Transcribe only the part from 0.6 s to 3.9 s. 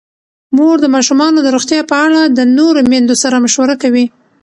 د ماشومانو د روغتیا په اړه د نورو میندو سره مشوره